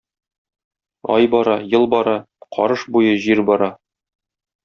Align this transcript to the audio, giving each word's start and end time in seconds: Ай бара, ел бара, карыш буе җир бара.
Ай 1.15 1.25
бара, 1.33 1.57
ел 1.77 1.85
бара, 1.93 2.17
карыш 2.57 2.87
буе 2.97 3.13
җир 3.27 3.43
бара. 3.51 3.69